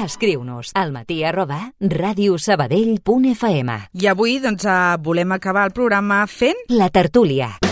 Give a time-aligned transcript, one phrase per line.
[0.00, 6.56] Escriu-nos al matí arroba radiosabadell.fm I avui doncs, eh, volem acabar el programa fent...
[6.68, 7.69] La tertúlia.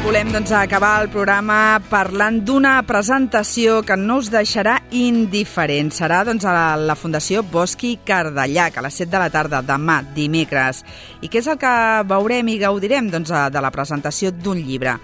[0.00, 5.90] Volem doncs, acabar el programa parlant d'una presentació que no us deixarà indiferent.
[5.92, 10.80] Serà doncs, a la Fundació Bosqui Cardellac a les 7 de la tarda, demà, dimecres.
[11.20, 11.72] I què és el que
[12.08, 14.96] veurem i gaudirem doncs, de la presentació d'un llibre?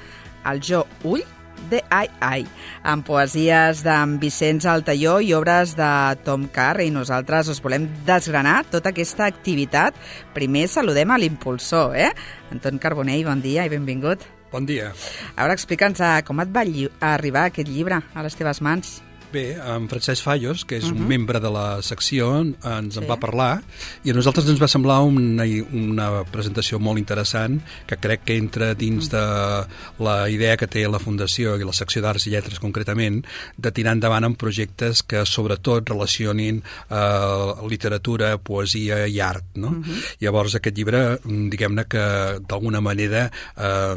[0.49, 1.27] El Jo Ull
[1.69, 2.47] de Ai Ai,
[2.87, 5.91] amb poesies d'en Vicenç Altaió i obres de
[6.25, 9.99] Tom Carr i nosaltres us volem desgranar tota aquesta activitat.
[10.39, 12.13] Primer saludem a l'impulsor, eh?
[12.55, 14.38] Anton Carbonell, bon dia i benvingut.
[14.53, 14.93] Bon dia.
[15.37, 16.65] A veure, explica'ns eh, com et va
[17.13, 18.99] arribar aquest llibre a les teves mans.
[19.31, 20.97] Bé, en Francesc Fallos, que és uh -huh.
[20.97, 21.09] un Mhm.
[21.09, 23.01] membre de la secció, ens Sí.
[23.01, 23.63] en va parlar
[24.03, 28.75] i a nosaltres ens va semblar una, una presentació molt interessant que crec que entra
[28.75, 29.67] dins de
[29.99, 33.93] la idea que té la Fundació i la secció d'Arts i Lletres concretament de tirar
[33.93, 39.45] endavant en projectes que sobretot relacionin eh, literatura, poesia i art.
[39.57, 39.69] No?
[39.69, 40.17] Uh -huh.
[40.21, 43.97] Llavors aquest llibre, mm, diguem-ne que d'alguna manera eh,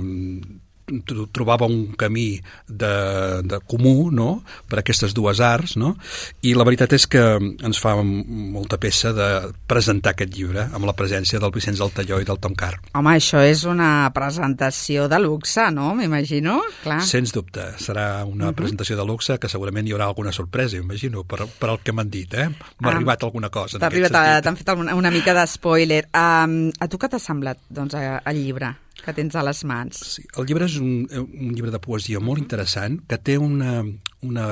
[1.34, 4.44] trobava un camí de, de comú no?
[4.70, 5.96] per aquestes dues arts no?
[6.42, 9.28] i la veritat és que ens fa molta peça de
[9.68, 12.80] presentar aquest llibre amb la presència del Vicenç Altalló i del Tom Carr.
[12.98, 15.94] Home, això és una presentació de luxe, no?
[15.96, 17.02] M'imagino, clar.
[17.08, 18.56] Sens dubte, serà una uh -huh.
[18.56, 22.10] presentació de luxe que segurament hi haurà alguna sorpresa, imagino, per, per el que m'han
[22.10, 22.50] dit, eh?
[22.80, 22.96] M'ha Ah.
[22.96, 24.44] arribat alguna cosa en arribat, sentit.
[24.44, 26.08] t'han fet una, una mica de spoiler.
[26.14, 29.98] Um, a tu què t'ha semblat, doncs, eh, el llibre que tens a les mans?
[30.16, 33.82] Sí, el llibre és un, un llibre de poesia molt interessant que té una,
[34.28, 34.46] una...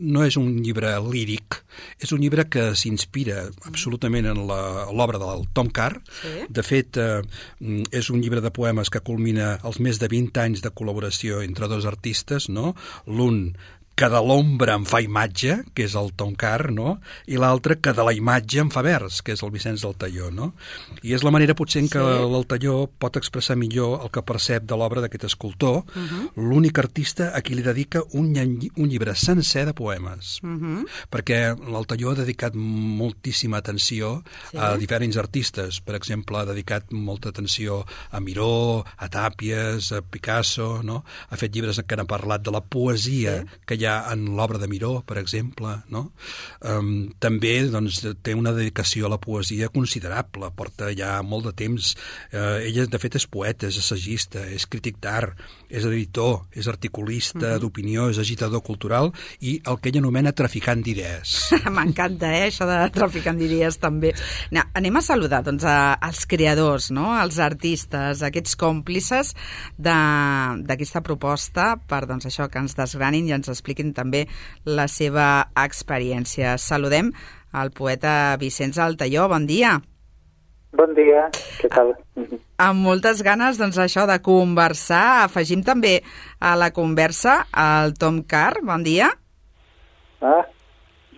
[0.00, 1.60] no és un llibre líric,
[2.02, 6.00] és un llibre que s'inspira absolutament en l'obra del Tom Carr.
[6.22, 6.34] Sí.
[6.48, 7.22] De fet, eh,
[7.94, 11.70] és un llibre de poemes que culmina els més de 20 anys de col·laboració entre
[11.70, 12.74] dos artistes, no?
[13.06, 13.52] L'un
[13.94, 16.98] que de l'ombra em fa imatge, que és el Tom Carr, no?
[17.30, 20.30] i l'altre que de la imatge em fa vers, que és el Vicenç del Talló.
[20.34, 20.50] No?
[21.06, 22.24] I és la manera potser en què Sí.
[22.32, 26.30] l'Altalló pot expressar millor el que percep de l'obra d'aquest escultor, uh -huh.
[26.36, 28.34] l'únic artista a qui li dedica un,
[28.76, 30.40] un llibre sencer de poemes.
[30.42, 30.86] Uh -huh.
[31.10, 34.58] Perquè l'Altalló ha dedicat moltíssima atenció sí.
[34.58, 35.80] a diferents artistes.
[35.80, 41.04] Per exemple, ha dedicat molta atenció a Miró, a Tàpies, a Picasso, no?
[41.30, 43.46] Ha fet llibres en què han parlat de la poesia sí.
[43.66, 46.06] que hi ha en l'obra de Miró, per exemple, no?
[46.60, 51.94] Um, també doncs, té una dedicació a la poesia considerable, porta ja molt de temps.
[52.32, 55.40] Uh, ella, de fet, és poeta, és assagista, és crític d'art,
[55.74, 57.60] és editor, és articulista uh -huh.
[57.60, 61.50] d'opinió, és agitador cultural i el que ella anomena traficant d'idees.
[61.76, 64.14] M'encanta, eh, això de traficant d'idees també.
[64.50, 67.12] No, anem a saludar doncs, a, als creadors, no?
[67.12, 69.34] als artistes, aquests còmplices
[69.76, 74.26] d'aquesta proposta per doncs, això que ens desgranin i ens expliquin també
[74.64, 76.58] la seva experiència.
[76.58, 77.12] Saludem
[77.52, 79.28] al poeta Vicenç Altaió.
[79.28, 79.80] Bon dia.
[79.80, 79.93] Bon dia,
[80.74, 81.94] què tal?
[82.58, 85.24] Amb moltes ganes, doncs, això de conversar.
[85.24, 86.00] Afegim també
[86.40, 88.62] a la conversa el Tom Carr.
[88.62, 89.12] Bon dia.
[90.20, 90.44] Ah,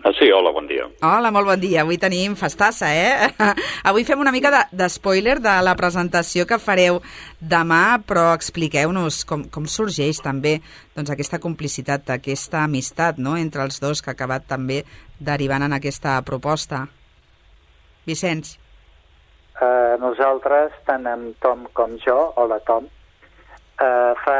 [0.07, 0.85] Ah, sí, hola, bon dia.
[1.01, 1.81] Hola, molt bon dia.
[1.81, 3.31] Avui tenim festassa, eh?
[3.89, 7.01] Avui fem una mica de, de spoiler de la presentació que fareu
[7.41, 10.59] demà, però expliqueu-nos com, com sorgeix també
[10.95, 13.35] doncs, aquesta complicitat, aquesta amistat no?
[13.41, 14.83] entre els dos que ha acabat també
[15.19, 16.85] derivant en aquesta proposta.
[18.07, 18.55] Vicenç.
[19.61, 22.87] Eh, nosaltres, tant en Tom com jo, hola Tom,
[23.81, 24.39] eh, fa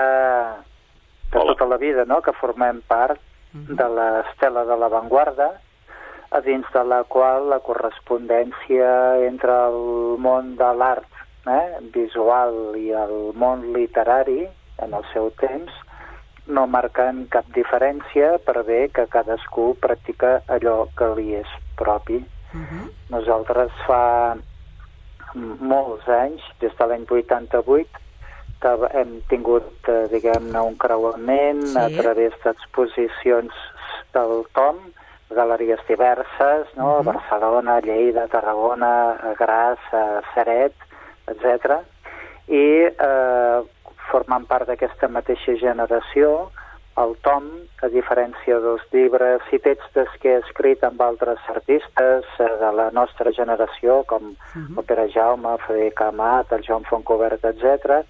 [1.32, 1.54] de Hola.
[1.54, 3.20] tota la vida no?, que formem part
[3.54, 5.50] de l'estela de l'avantguarda,
[6.30, 8.90] a dins de la qual la correspondència
[9.28, 11.08] entre el món de l'art
[11.48, 14.44] eh, visual i el món literari
[14.84, 15.72] en el seu temps
[16.48, 21.50] no marquen cap diferència per bé que cadascú practica allò que li és
[21.80, 22.20] propi.
[22.54, 22.86] Uh -huh.
[23.10, 24.36] Nosaltres fa
[25.36, 27.88] molts anys, des de l'any 88,
[28.62, 31.78] que hem tingut, eh, diguem-ne, un creuament Sí.
[31.78, 33.52] a través d'exposicions
[34.14, 34.78] del Tom,
[35.30, 37.00] galeries diverses, no?
[37.02, 37.08] Mhm.
[37.08, 40.74] a Barcelona, Lleida, Tarragona, Gras, a Ceret,
[41.28, 41.82] etc.
[42.48, 43.62] I eh,
[44.10, 46.50] formant part d'aquesta mateixa generació,
[46.98, 47.46] el Tom,
[47.86, 52.90] a diferència dels llibres i textos que he escrit amb altres artistes eh, de la
[52.92, 54.78] nostra generació, com Mhm.
[54.78, 58.02] el Pere Jaume, Frederic Amat, el Joan Fontcobert, etc.,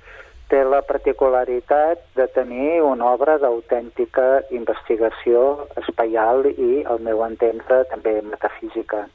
[0.47, 8.21] té la particularitat de tenir una obra d'autèntica investigació espaial i, al meu entendre, també
[8.21, 9.09] metafísica.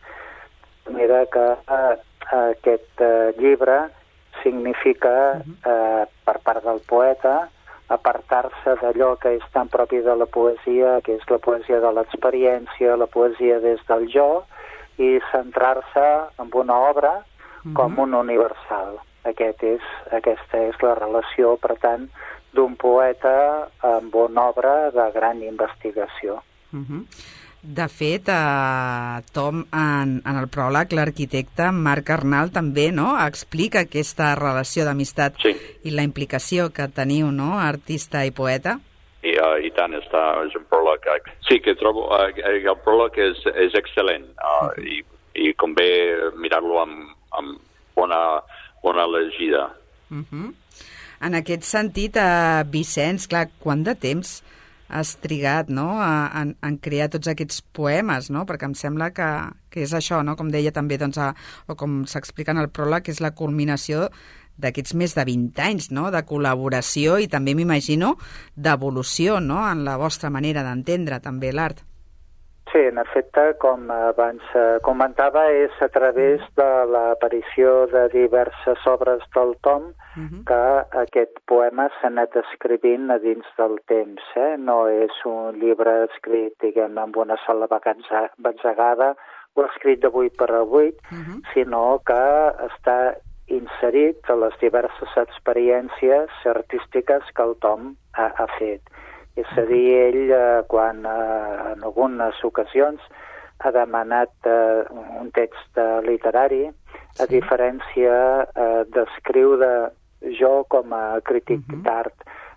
[0.90, 1.96] Manera que eh,
[2.36, 3.88] aquest eh, llibre
[4.42, 7.48] significa, eh, per part del poeta,
[7.94, 12.96] apartar-se d'allò que és tan propi de la poesia, que és la poesia de l'experiència,
[12.96, 14.44] la poesia des del jo,
[14.98, 16.06] i centrar-se
[16.42, 17.12] en una obra
[17.74, 18.98] com un universal.
[19.28, 22.08] Aquest és, aquesta és la relació, per tant,
[22.52, 26.42] d'un poeta amb una obra de gran investigació.
[26.72, 27.02] Uh -huh.
[27.62, 34.32] De fet, eh, Tom, en, en el pròleg, l'arquitecte Marc Arnal també no, explica aquesta
[34.34, 35.52] relació d'amistat Sí.
[35.86, 38.80] i la implicació que teniu, no?, artista i poeta.
[39.22, 41.06] I, uh, i tant, està, és un pròleg.
[41.06, 44.98] eh, Sí, que trobo uh, el pròleg és, és excel·lent uh, i,
[45.38, 45.86] i convé
[46.42, 47.60] mirar-lo amb, amb
[47.94, 48.40] bona,
[48.82, 49.68] bona llegida.
[50.10, 50.52] Uh -huh.
[51.20, 54.42] En aquest sentit, eh, Vicenç, clar, quant de temps
[54.92, 55.96] has trigat no?
[56.00, 58.44] a, a, a crear tots aquests poemes, no?
[58.48, 59.28] perquè em sembla que,
[59.72, 60.36] que és això, no?
[60.38, 61.32] com deia també, doncs, a,
[61.66, 64.08] o com s'explica en el pròleg, que és la culminació
[64.62, 66.10] d'aquests més de 20 anys no?
[66.14, 68.14] de col·laboració i també m'imagino
[68.54, 69.62] d'evolució no?
[69.68, 71.82] en la vostra manera d'entendre també l'art.
[72.70, 79.22] Sí, en efecte, com abans eh, comentava, és a través de l'aparició de diverses obres
[79.34, 80.44] del Tom Uh -huh.
[80.44, 84.22] que aquest poema s'ha anat escrivint a dins del temps.
[84.36, 84.56] Eh?
[84.58, 87.66] No és un llibre escrit, diguem, amb una sola
[88.38, 89.16] batzegada
[89.54, 91.40] o escrit de 8 per a 8, Uh -huh.
[91.54, 92.22] sinó que
[92.68, 93.16] està
[93.46, 98.80] inserit a les diverses experiències artístiques que el Tom ha, ha fet.
[99.36, 103.00] És a dir, ell, eh, quan eh, en algunes ocasions
[103.64, 104.84] ha demanat eh,
[105.20, 106.66] un text eh, literari,
[107.18, 107.38] a Sí.
[107.40, 109.92] diferència eh, d'escriure
[110.38, 111.82] jo com a crític Mhm.
[111.82, 112.14] d'art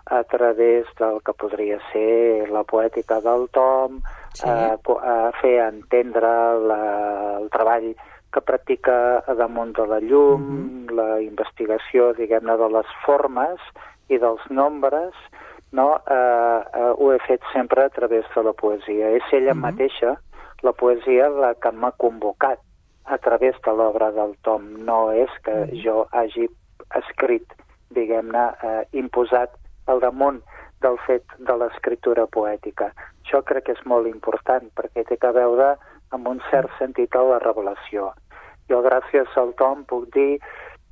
[0.08, 4.02] a través del que podria ser la poètica del Tom,
[4.36, 4.50] Sí.
[4.50, 6.28] eh, a fer entendre
[6.68, 7.96] la, el treball
[8.34, 13.60] que practica damunt de la llum, la investigació, diguem-ne, de les formes
[14.10, 15.14] i dels nombres,
[15.72, 15.96] no?
[16.08, 19.10] eh, eh, ho he fet sempre a través de la poesia.
[19.10, 19.62] És ella Mhm.
[19.62, 20.20] mateixa,
[20.62, 22.60] la poesia, la que m'ha convocat
[23.06, 24.84] a través de l'obra del Tom.
[24.86, 26.48] No és que jo hagi
[26.96, 27.46] escrit,
[27.92, 29.52] diguem-ne, eh, imposat
[29.88, 30.42] al damunt
[30.82, 32.92] del fet de l'escriptura poètica.
[33.24, 35.78] Això crec que és molt important perquè té a veure
[36.12, 38.12] amb un cert sentit a la revelació.
[38.70, 40.40] Jo, gràcies al Tom, puc dir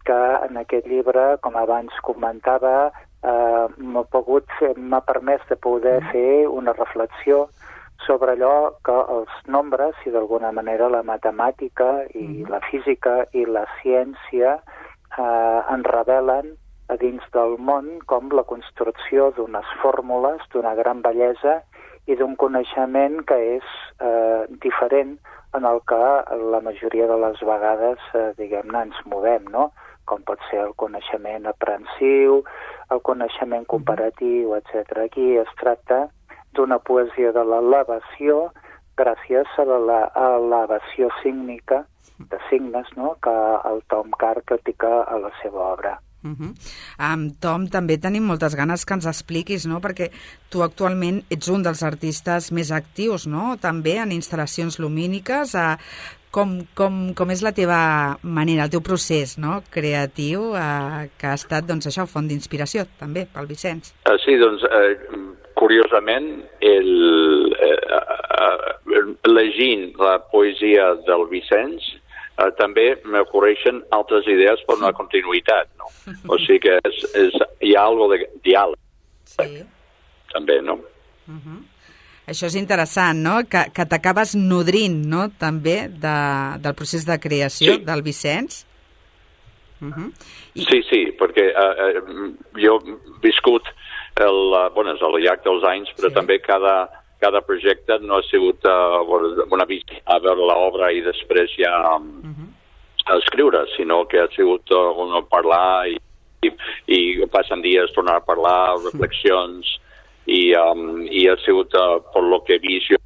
[0.06, 2.92] que en aquest llibre, com abans comentava,
[3.24, 7.48] eh, m'ha pogut m'ha permès de poder fer una reflexió
[8.06, 13.64] sobre allò que els nombres i d'alguna manera la matemàtica i la física i la
[13.82, 16.54] ciència eh, ens revelen
[16.92, 21.62] a dins del món com la construcció d'unes fórmules d'una gran bellesa
[22.12, 23.70] i d'un coneixement que és
[24.04, 25.16] eh, diferent
[25.54, 26.04] en el que
[26.52, 29.70] la majoria de les vegades, eh, diguem-ne, ens movem, no?
[30.06, 32.44] Com pot ser el coneixement aprensiu,
[32.92, 35.06] el coneixement comparatiu, etc.
[35.06, 36.08] Aquí es tracta
[36.54, 38.52] d'una poesia de l'elevació
[38.98, 41.86] gràcies a a l'elevació sígnica
[42.20, 43.16] de signes no?
[43.24, 43.36] que
[43.70, 46.00] el Tom Carr critica a la seva obra.
[46.24, 46.54] Uh -huh.
[47.14, 50.10] um, Tom, també tenim moltes ganes que ens expliquis, no?, perquè
[50.50, 55.54] tu actualment ets un dels artistes més actius, no?, també en instal·lacions lumíniques.
[55.54, 55.76] Uh,
[56.34, 57.80] com, com, com és la teva
[58.24, 59.60] manera, el teu procés no?
[59.74, 63.94] creatiu, uh, que ha estat, doncs, això, font d'inspiració, també, pel Vicenç?
[64.10, 64.96] Uh, sí, doncs, eh,
[65.60, 66.30] curiosament,
[66.66, 66.90] el,
[67.62, 67.74] eh,
[68.44, 71.86] eh, llegint la poesia del Vicenç,
[72.42, 75.92] eh, també m'ocorreixen altres idees per una continuïtat, no?
[76.34, 78.80] O sigui que és, és, hi ha algo de diàleg,
[79.34, 79.64] Sí.
[80.34, 80.74] també, no?
[81.30, 81.62] Uh -huh.
[82.28, 86.18] Això és interessant, no?, que, que t'acabes nodrint, no?, també de,
[86.64, 87.84] del procés de creació Sí.
[87.84, 88.66] del Vicenç.
[89.82, 90.10] Uh -huh.
[90.56, 92.02] I, Sí, sí, perquè eh, eh,
[92.64, 93.64] jo he viscut
[94.16, 96.14] el, eh, bueno, és al llarg dels anys, però Sí.
[96.14, 96.90] també cada,
[97.20, 101.98] cada projecte no ha sigut uh, bona, bona vista a veure l'obra i després ja
[101.98, 102.50] uh -huh.
[103.06, 105.98] a escriure, sinó que ha sigut uh, un parlar i,
[106.42, 106.50] i,
[106.88, 109.80] i passen dies tornar a parlar, reflexions,
[110.26, 113.00] i, um, i ha sigut, uh, per lo que he vist jo,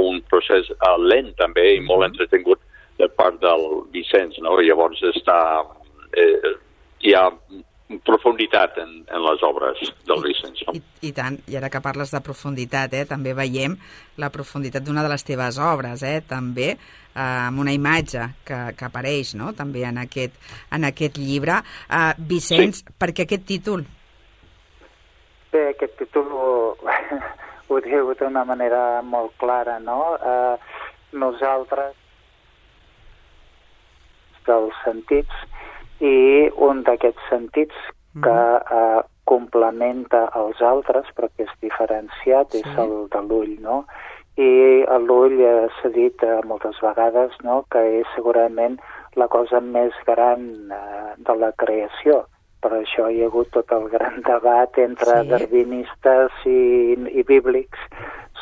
[0.00, 2.60] un procés uh, lent també i molt entretingut
[2.98, 3.64] de part del
[3.94, 4.58] Vicenç, no?
[4.62, 5.38] Llavors està...
[6.14, 6.54] Eh,
[7.04, 7.26] hi ha
[8.06, 10.72] profunditat en, en les obres del Vicenç, no?
[10.78, 13.74] I, I tant, i ara que parles de profunditat, eh, també veiem
[14.22, 16.78] la profunditat d'una de les teves obres, eh, també eh,
[17.20, 19.52] amb una imatge que, que apareix no?
[19.58, 20.38] també en aquest,
[20.72, 21.60] en aquest llibre.
[21.90, 22.96] Eh, Vicenç, Sí.
[22.98, 23.84] per què aquest títol?
[25.52, 26.32] Bé, aquest títol
[27.68, 30.14] ho, diu d'una manera molt clara, no?
[30.16, 30.56] Eh,
[31.14, 31.94] nosaltres
[34.44, 35.44] dels sentits
[36.04, 37.90] i un d'aquests sentits
[38.24, 38.40] que
[38.78, 42.60] eh, complementa els altres, però que és diferenciat, sí.
[42.60, 43.84] és el de l'ull, no?
[44.36, 47.62] I l'ull eh, s'ha dit eh, moltes vegades no?
[47.70, 48.80] que és segurament
[49.14, 52.24] la cosa més gran eh, de la creació.
[52.64, 55.32] Per això hi ha hagut tot el gran debat entre sí.
[55.32, 56.60] darwinistes i,
[57.12, 57.84] i bíblics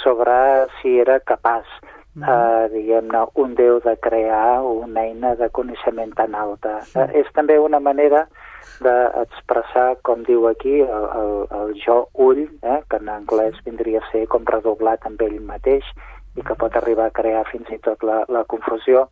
[0.03, 0.37] sobre
[0.79, 1.67] si era capaç
[2.15, 2.23] mm.
[2.23, 6.81] eh, diguem-ne, un déu de crear una eina de coneixement tan alta.
[6.87, 6.99] Sí.
[6.99, 8.27] Eh, és també una manera
[8.83, 14.11] d'expressar, com diu aquí, el, el, el jo ull, eh, que en anglès vindria a
[14.11, 15.87] ser com redoblat amb ell mateix
[16.37, 19.07] i que pot arribar a crear fins i tot la, la confusió,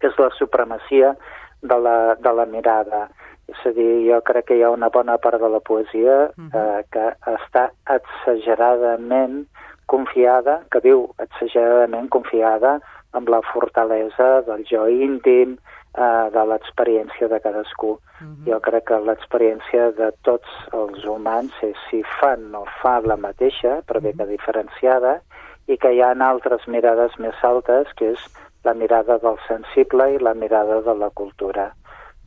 [0.00, 1.14] és la supremacia
[1.62, 3.08] de la, de la mirada.
[3.50, 6.80] És a dir, jo crec que hi ha una bona part de la poesia eh,
[6.94, 9.42] que està exageradament
[9.90, 12.78] confiada, que viu exageradament confiada
[13.18, 15.56] amb la fortalesa del jo íntim,
[15.98, 17.90] eh, de l'experiència de cadascú.
[17.90, 18.52] Uh -huh.
[18.52, 23.82] Jo crec que l'experiència de tots els humans és si fan o fa la mateixa,
[23.86, 25.20] però bé que diferenciada,
[25.66, 28.20] i que hi ha altres mirades més altes, que és
[28.64, 31.72] la mirada del sensible i la mirada de la cultura.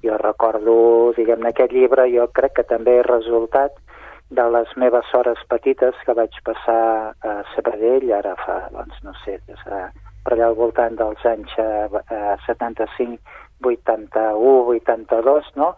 [0.03, 0.75] Jo recordo,
[1.17, 3.75] diguem-ne, aquest llibre, jo crec que també és resultat
[4.33, 9.37] de les meves hores petites que vaig passar a Sabadell, ara fa, doncs, no sé,
[9.47, 9.81] de,
[10.25, 13.19] per allà al voltant dels anys eh, 75
[13.63, 15.73] 81, 82, no?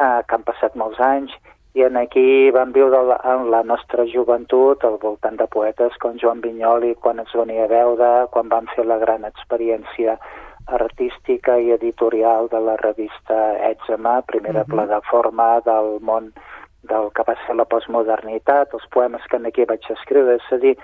[0.00, 1.34] Eh, que han passat molts anys,
[1.76, 6.16] i en aquí vam viure la, en la nostra joventut al voltant de poetes com
[6.18, 10.16] Joan Vinyoli, quan ens venia a veure, quan vam fer la gran experiència
[10.72, 13.36] artística i editorial de la revista
[13.70, 14.74] Ètzema, primera uh -huh.
[14.74, 16.32] plataforma del món
[16.82, 20.76] del que va ser la postmodernitat, els poemes que aquí vaig escriure, és a dir,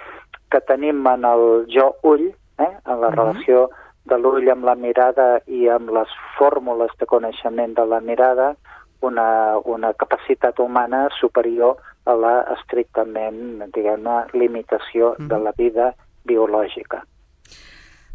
[0.51, 3.17] que tenim en el jo ull, eh, en la uh -huh.
[3.17, 3.71] relació
[4.05, 8.57] de l'ull amb la mirada i amb les fórmules de coneixement de la mirada
[9.01, 15.29] una, una capacitat humana superior a la estrictament, diguem-ne, limitació mm -hmm.
[15.29, 17.03] de la vida biològica.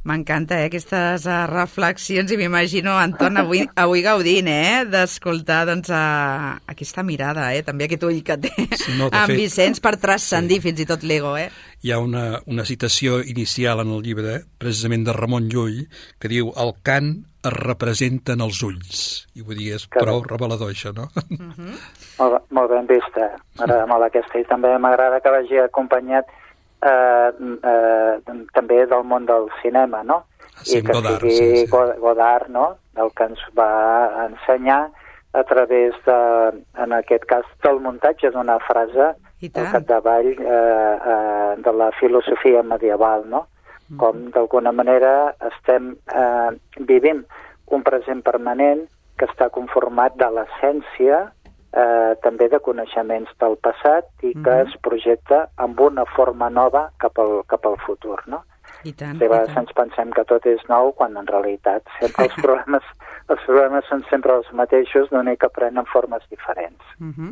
[0.01, 6.55] M'encanta, eh, aquestes uh, reflexions i m'imagino, Anton, avui, avui gaudint, eh, d'escoltar, doncs, uh,
[6.74, 8.50] aquesta mirada, eh, també aquest ull que té
[8.81, 10.65] sí, no, en fet, Vicenç per transcendir sí.
[10.65, 11.51] fins i tot l'ego, eh.
[11.86, 15.84] Hi ha una, una citació inicial en el llibre, precisament de Ramon Llull,
[16.17, 17.13] que diu el cant
[17.46, 19.05] es representen els ulls.
[19.38, 20.05] I vull dir, és Carai.
[20.05, 21.10] prou revelador, això, no?
[21.29, 21.53] Uh mhm.
[21.58, 21.79] -huh.
[22.20, 23.29] molt, molt ben vista.
[23.58, 24.39] M'agrada molt aquesta.
[24.39, 26.25] I també m'agrada que vagi acompanyat
[26.81, 27.31] eh,
[27.73, 30.23] eh, també del món del cinema, no?
[30.61, 32.00] Sí, I que Godard, sigui sí, sí.
[32.01, 33.71] Godard, no?, el que ens va
[34.27, 34.81] ensenyar
[35.33, 41.73] a través de, en aquest cas, del muntatge d'una frase al capdavall eh, eh, de
[41.73, 43.47] la filosofia medieval, no?
[43.89, 43.97] Mm.
[43.97, 46.50] Com, d'alguna manera, estem eh,
[46.88, 47.23] vivint
[47.71, 48.83] un present permanent
[49.17, 51.23] que està conformat de l'essència
[51.73, 54.67] eh, també de coneixements del passat i que mm -hmm.
[54.67, 58.43] es projecta amb una forma nova cap al, cap al futur, no?
[58.83, 62.35] I tant, a vegades ens pensem que tot és nou quan en realitat sempre els
[62.45, 62.83] problemes
[63.31, 66.81] els problemes són sempre els mateixos, l'únic que prenen formes diferents.
[66.99, 67.31] Uh -huh.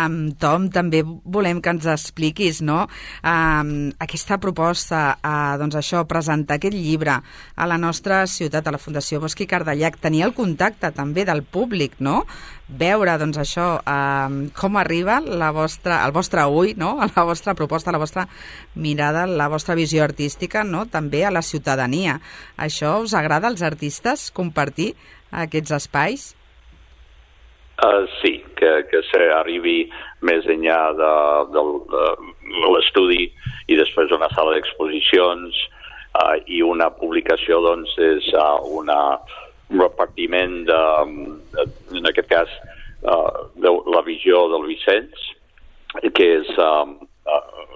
[0.00, 2.86] um, Tom, també volem que ens expliquis no?
[3.22, 7.20] um, aquesta proposta, uh, doncs això, presentar aquest llibre
[7.56, 11.42] a la nostra ciutat, a la Fundació Bosch i Cardellac, tenir el contacte també del
[11.42, 12.24] públic, no?
[12.68, 16.96] Veure doncs, això, um, com arriba la vostra, el vostre ull, no?
[17.16, 18.26] la vostra proposta, la vostra
[18.74, 20.86] mirada, la vostra visió artística, no?
[20.90, 22.18] també a la ciutadania.
[22.58, 24.94] Això us agrada als artistes compartir
[25.30, 26.32] aquests espais?
[27.76, 29.90] Uh, sí, que, que s'arribi
[30.24, 31.14] més enllà de,
[31.52, 33.26] de, de l'estudi
[33.68, 35.58] i després una sala d'exposicions
[36.16, 38.96] uh, i una publicació doncs és uh, una,
[39.70, 40.82] un repartiment de,
[41.56, 41.66] de,
[41.98, 42.52] en aquest cas
[43.02, 45.32] uh, de la visió del Vicenç
[46.14, 46.96] que és um,
[47.26, 47.66] uh,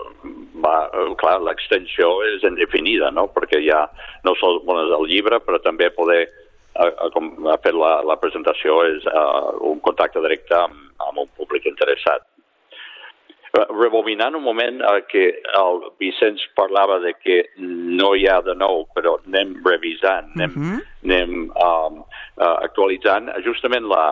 [0.62, 0.76] va,
[1.20, 3.26] clar, l'extensió és indefinida, no?
[3.32, 3.86] perquè ja
[4.26, 6.26] no sol bueno, el llibre, però també poder
[7.14, 10.76] com ha fet la, la presentació, és uh, un contacte directe amb,
[11.08, 12.29] amb un públic interessat.
[13.52, 15.24] Rebobinant un moment uh, que
[15.58, 20.66] el Vicenç parlava de que no hi ha de nou, però anem revisant, anem, uh
[20.68, 20.82] -huh.
[21.04, 21.96] anem um,
[22.38, 23.30] uh, actualitzant.
[23.44, 24.06] Justament la,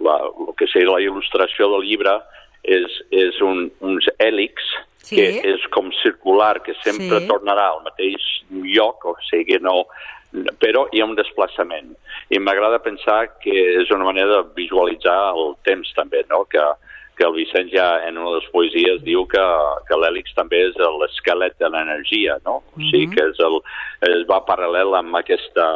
[0.00, 2.16] la, el que seria la il·lustració del llibre
[2.62, 4.54] és, és un, uns hèlix
[5.02, 5.16] sí.
[5.16, 7.28] que és com circular, que sempre sí.
[7.28, 9.86] tornarà al mateix lloc, o sigui, no,
[10.62, 11.94] però hi ha un desplaçament.
[12.30, 16.44] I m'agrada pensar que és una manera de visualitzar el temps també, no?
[16.44, 16.62] que,
[17.20, 19.44] que el Vicenç ja en una de les poesies diu que,
[19.90, 22.62] que l'hèlix també és l'esquelet de l'energia, no?
[22.72, 23.14] O sigui Mhm.
[23.14, 23.60] que és el,
[24.08, 25.66] es va paral·lel amb aquesta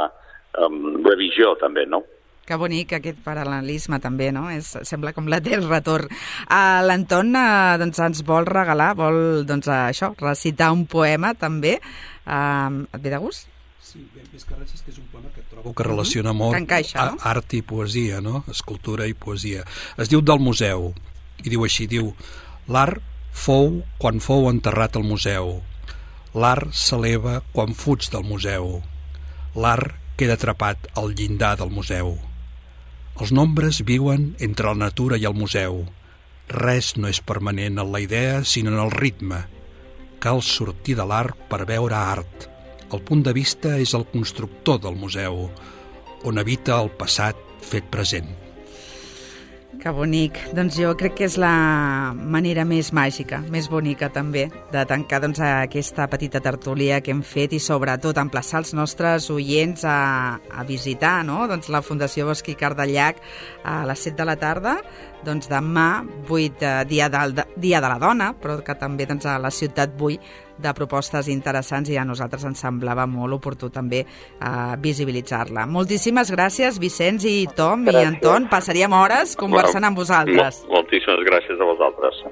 [0.57, 2.01] um, revisió també, no?
[2.45, 4.49] Que bonic aquest paral·lelisme també, no?
[4.53, 6.09] És, sembla com la del retorn.
[6.45, 11.79] Uh, L'Anton uh, doncs, ens vol regalar, vol doncs, uh, això, recitar un poema també.
[12.27, 13.49] Uh, et ve de gust?
[13.85, 16.57] Sí, bé, més que res és que és un poema que trobo que relaciona molt
[16.57, 17.19] Que encaixa, no?
[17.31, 18.45] art i poesia, no?
[18.51, 19.65] Escultura i poesia.
[19.97, 20.93] Es diu del museu,
[21.45, 22.13] i diu així, diu
[22.67, 23.03] L'art
[23.35, 25.59] fou quan fou enterrat al museu.
[26.35, 28.81] L'art s'eleva quan fuig del museu.
[29.55, 32.15] L'art queda atrapat al llindar del museu.
[33.21, 35.85] Els nombres viuen entre la natura i el museu.
[36.51, 39.45] Res no és permanent en la idea, sinó en el ritme.
[40.19, 42.49] Cal sortir de l'art per veure art.
[42.93, 45.49] El punt de vista és el constructor del museu,
[46.25, 48.44] on habita el passat fet present.
[49.81, 50.39] Que bonic.
[50.57, 55.41] Doncs jo crec que és la manera més màgica, més bonica també, de tancar doncs,
[55.45, 59.99] aquesta petita tertúlia que hem fet i sobretot emplaçar els nostres oients a,
[60.39, 61.43] a visitar no?
[61.51, 63.21] doncs, la Fundació Bosc i Cardellac
[63.65, 64.79] a les 7 de la tarda,
[65.25, 65.89] doncs demà,
[66.29, 69.97] 8, eh, dia, del, dia de la dona, però que també doncs, a la ciutat
[69.99, 70.19] vull
[70.59, 75.67] de propostes interessants i a nosaltres ens semblava molt oportú també eh, visibilitzar-la.
[75.67, 78.09] Moltíssimes gràcies, Vicenç i Tom i Gràcies.
[78.15, 78.49] Anton.
[78.53, 80.63] Passaríem hores conversant amb vosaltres.
[80.69, 82.23] Mol, moltíssimes gràcies a vosaltres.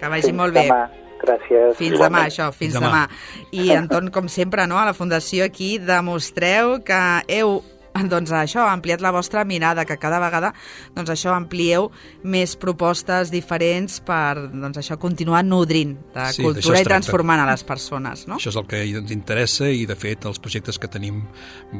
[0.00, 0.66] Que vagi molt bé.
[0.68, 0.88] demà.
[1.22, 1.76] Gràcies.
[1.78, 2.16] Fins Igualment.
[2.16, 3.06] demà, això, fins Fins demà.
[3.06, 3.08] demà.
[3.52, 7.60] I, Anton, com sempre, no, a la Fundació aquí demostreu que heu
[8.12, 10.52] doncs això, ampliat la vostra mirada, que cada vegada
[10.96, 11.90] doncs això amplieu
[12.24, 17.64] més propostes diferents per doncs això continuar nodrint de Sí, cultura i transformant a les
[17.66, 18.40] persones, no?
[18.40, 21.22] Això és el que ens interessa i, de fet, els projectes que tenim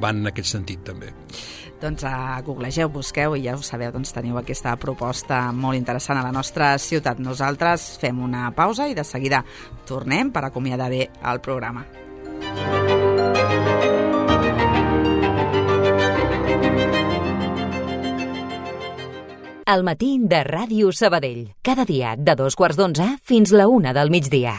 [0.03, 1.13] van en aquest sentit, també.
[1.83, 6.27] Doncs uh, googlegeu, busqueu i ja ho sabeu, doncs teniu aquesta proposta molt interessant a
[6.29, 7.19] la nostra ciutat.
[7.19, 9.43] Nosaltres fem una pausa i de seguida
[9.89, 11.87] tornem per acomiadar bé el programa.
[19.73, 21.47] El matí de Ràdio Sabadell.
[21.65, 24.59] Cada dia de dos quarts d'onze fins la una del migdia.